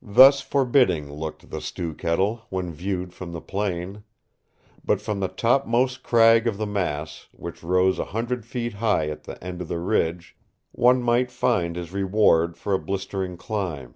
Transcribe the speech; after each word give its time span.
Thus 0.00 0.42
forbidding 0.42 1.10
looked 1.12 1.50
the 1.50 1.60
Stew 1.60 1.92
Kettle, 1.92 2.42
when 2.50 2.72
viewed 2.72 3.12
from 3.12 3.32
the 3.32 3.40
plain. 3.40 4.04
But 4.84 5.00
from 5.00 5.18
the 5.18 5.26
top 5.26 5.66
most 5.66 6.04
crag 6.04 6.46
of 6.46 6.56
the 6.56 6.68
mass, 6.68 7.26
which 7.32 7.64
rose 7.64 7.98
a 7.98 8.04
hundred 8.04 8.46
feet 8.46 8.74
high 8.74 9.08
at 9.10 9.24
the 9.24 9.42
end 9.42 9.60
of 9.60 9.66
the 9.66 9.80
Ridge, 9.80 10.36
one 10.70 11.02
might 11.02 11.32
find 11.32 11.74
his 11.74 11.90
reward 11.90 12.56
for 12.56 12.74
a 12.74 12.78
blistering 12.78 13.36
climb. 13.36 13.94